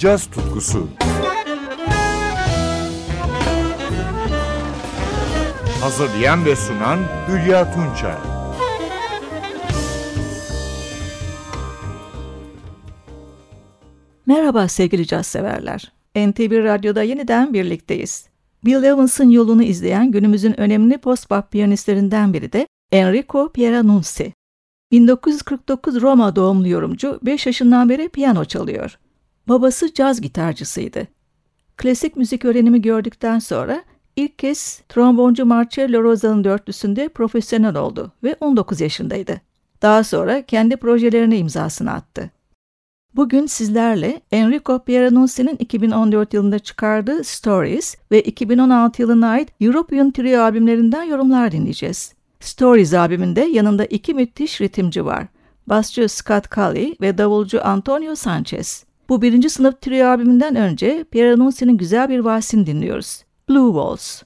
[0.00, 0.88] caz tutkusu.
[5.80, 8.16] Hazırlayan ve sunan Hülya Tunçay.
[14.26, 15.92] Merhaba sevgili caz severler.
[16.16, 18.28] NTV Radyo'da yeniden birlikteyiz.
[18.64, 24.32] Bill Evans'ın yolunu izleyen günümüzün önemli post-bop piyanistlerinden biri de Enrico Pieranunzi.
[24.92, 28.98] 1949 Roma doğumlu yorumcu 5 yaşından beri piyano çalıyor.
[29.50, 31.06] Babası caz gitarcısıydı.
[31.76, 33.84] Klasik müzik öğrenimi gördükten sonra
[34.16, 39.40] ilk kez tromboncu Marcello Rosa'nın dörtlüsünde profesyonel oldu ve 19 yaşındaydı.
[39.82, 42.30] Daha sonra kendi projelerini imzasını attı.
[43.14, 51.02] Bugün sizlerle Enrico Pieranunzi'nin 2014 yılında çıkardığı Stories ve 2016 yılına ait European Trio albümlerinden
[51.02, 52.14] yorumlar dinleyeceğiz.
[52.40, 55.26] Stories albümünde yanında iki müthiş ritimci var.
[55.66, 58.89] Basçı Scott Colley ve davulcu Antonio Sanchez.
[59.10, 63.24] Bu birinci sınıf trio albümünden önce Pieranunzi'nin güzel bir valsini dinliyoruz.
[63.48, 64.22] Blue Waltz.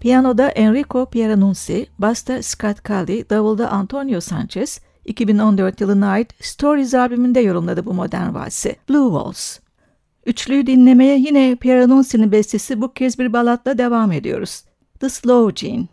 [0.00, 7.86] Piyanoda Enrico Pieranunzi, basta Scott Kelly, davulda Antonio Sanchez, 2014 yılına ait Stories albümünde yorumladı
[7.86, 9.60] bu modern valsi, Blue Waltz.
[10.26, 14.64] Üçlüyü dinlemeye yine Pieranunzi'nin bestesi bu kez bir balatla devam ediyoruz.
[15.00, 15.86] The Slow Gene.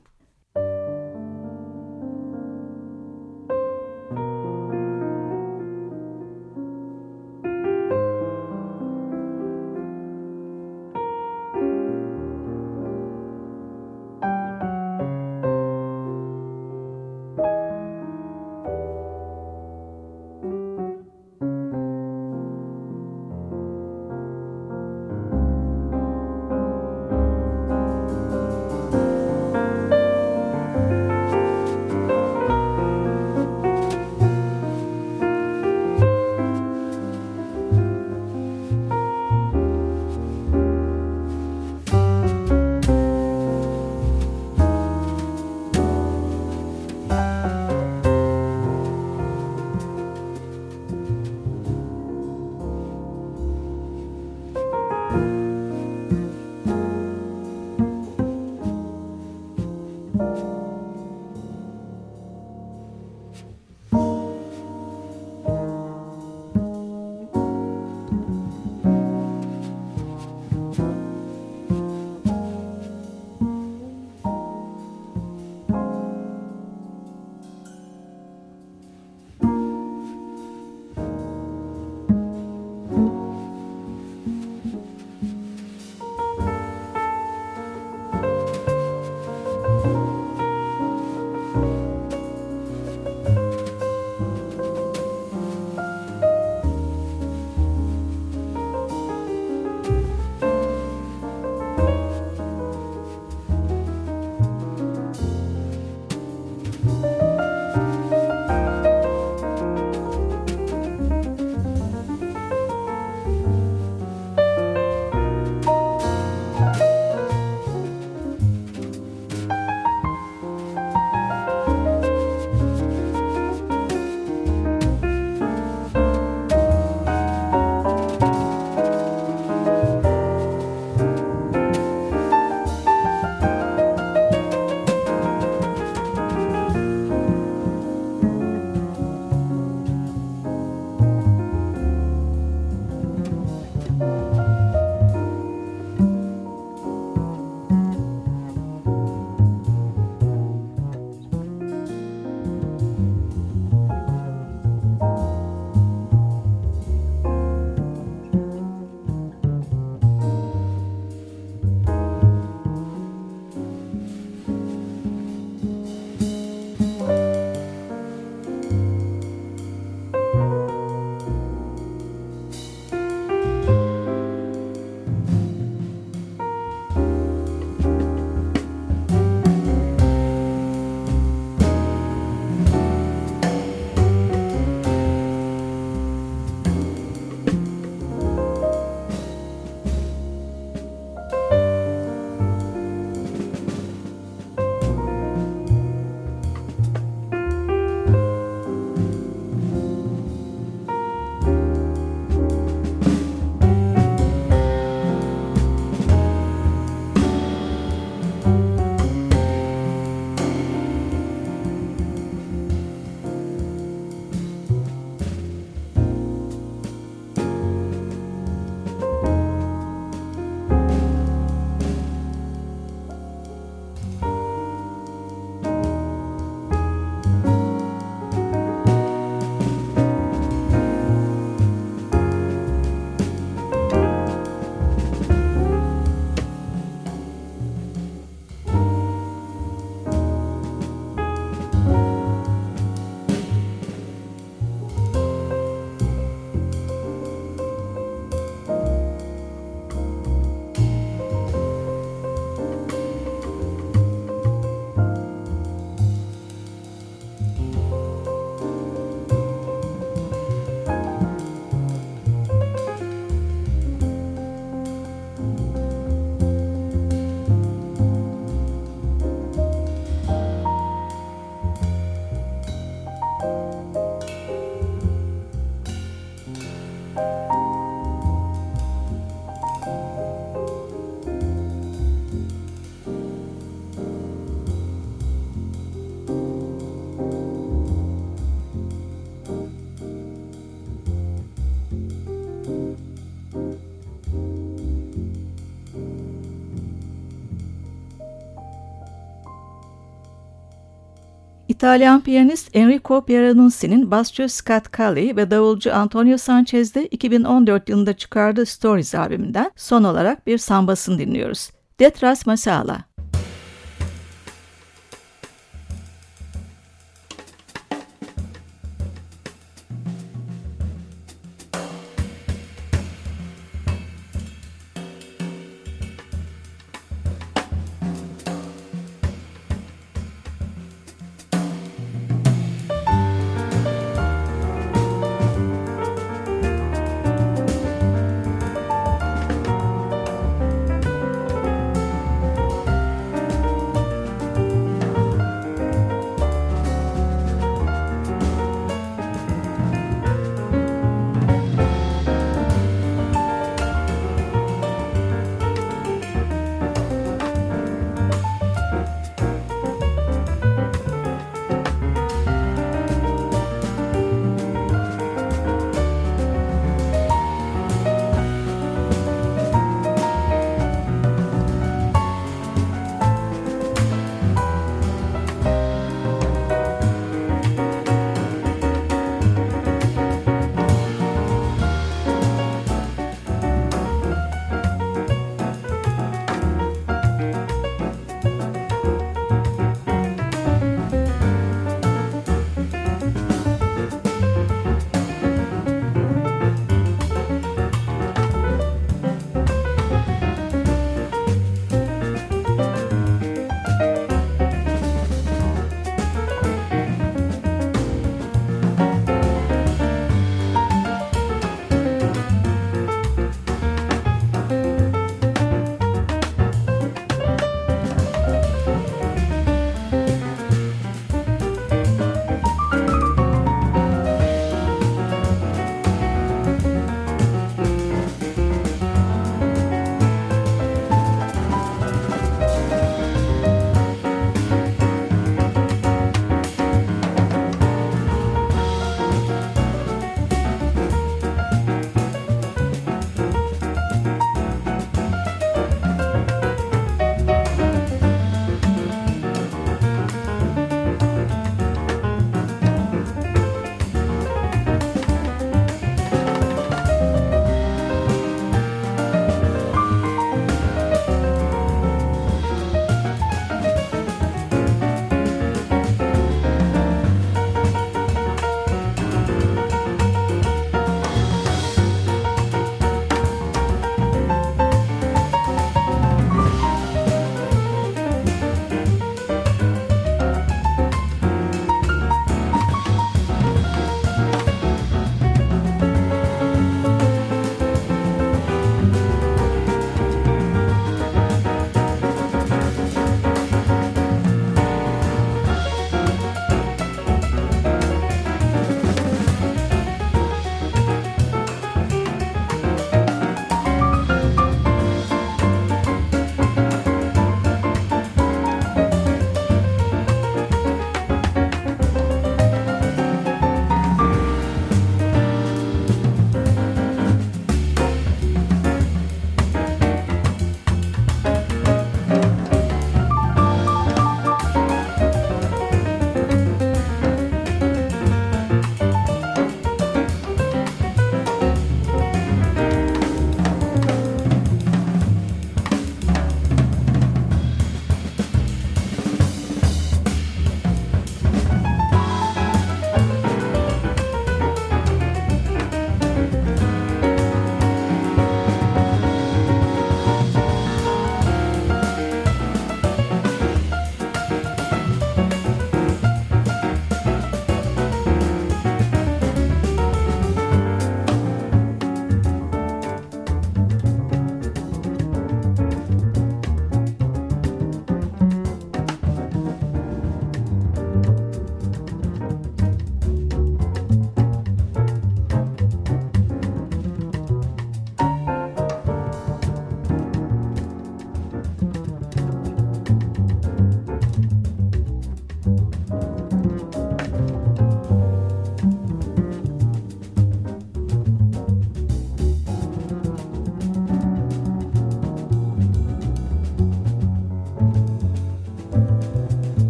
[301.74, 308.66] İtalyan piyanist Enrico Pieranunzi'nin basçı Scott Kelly ve davulcu Antonio Sanchez de 2014 yılında çıkardığı
[308.66, 311.70] Stories albümünden son olarak bir sambasını dinliyoruz.
[312.00, 313.13] Detras Masala.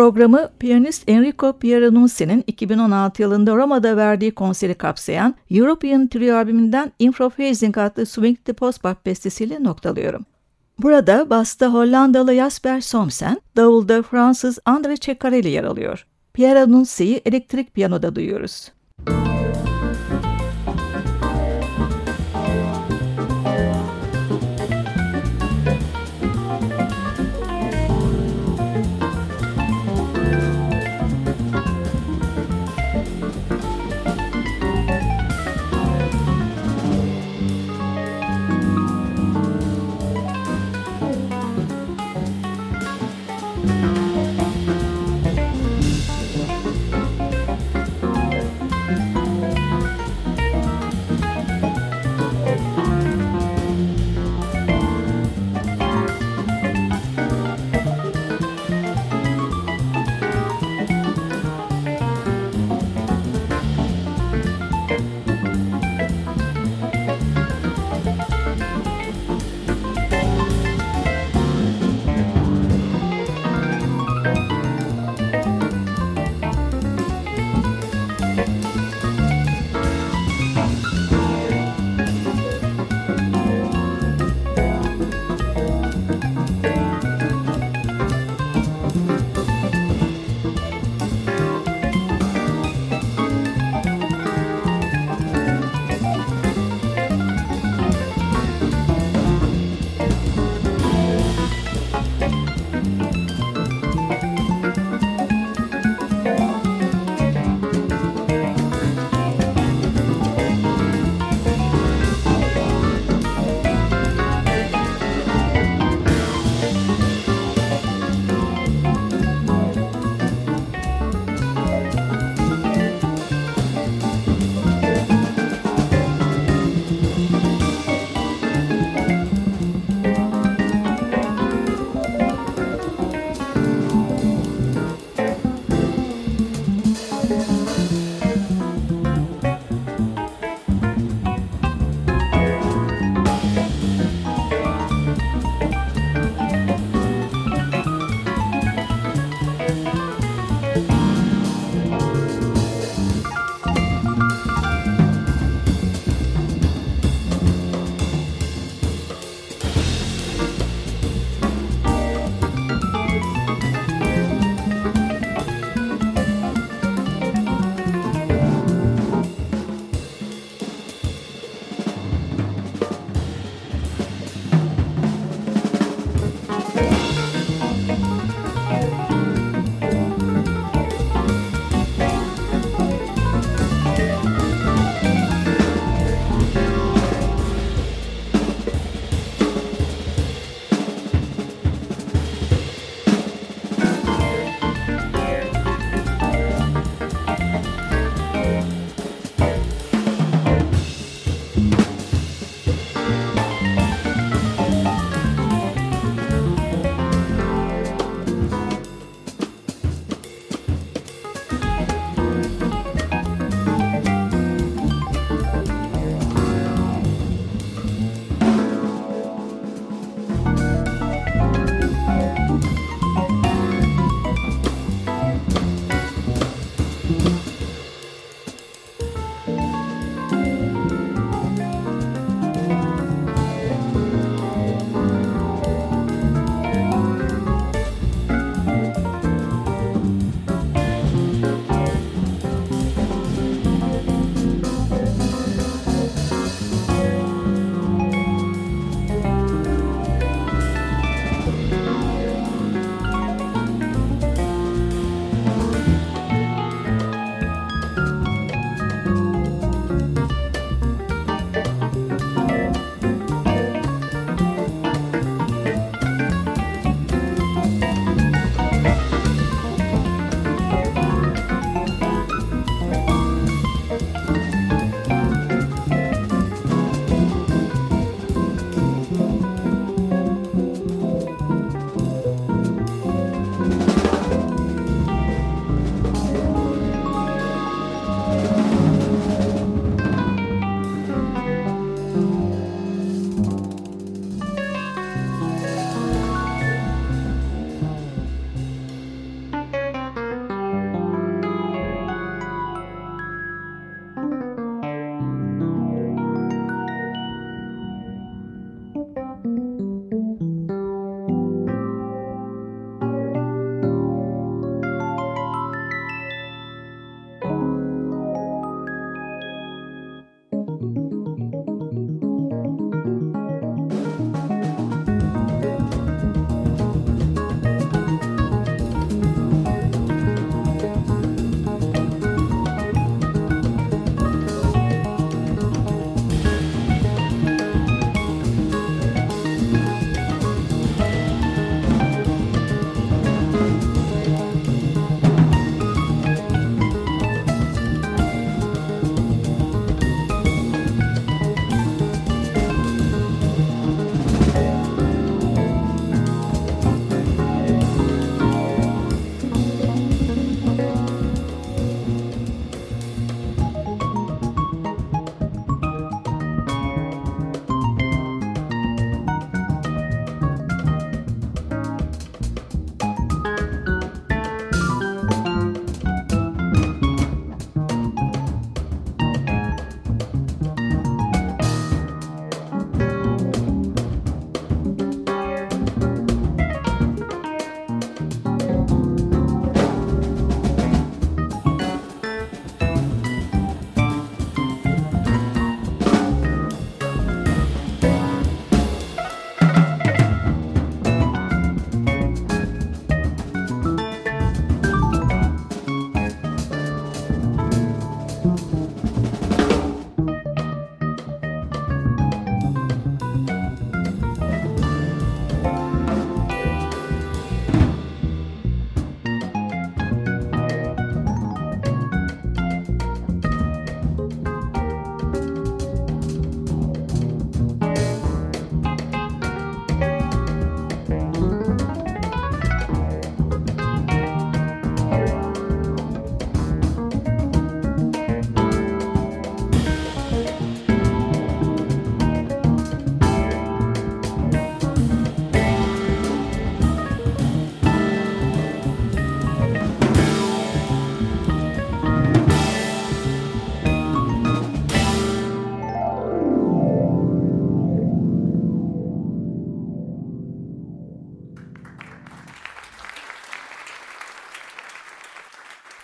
[0.00, 8.06] Programı piyanist Enrico Pieranunzi'nin 2016 yılında Roma'da verdiği konseri kapsayan European Trio albümünden Infraphasing adlı
[8.06, 10.26] Swing the Postbop bestesiyle noktalıyorum.
[10.78, 16.06] Burada basta Hollandalı Jasper Somsen, davulda Fransız Andre Ceccarelli yer alıyor.
[16.34, 18.72] Pieranunzi'yi elektrik piyanoda duyuyoruz.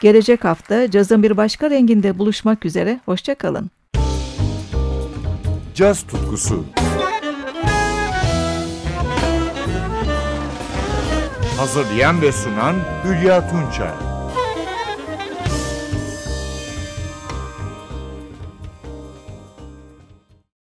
[0.07, 3.01] Gelecek hafta cazın bir başka renginde buluşmak üzere.
[3.05, 3.71] Hoşçakalın.
[5.75, 6.64] Caz tutkusu
[11.59, 14.06] Hazırlayan ve sunan Hülya Tunçay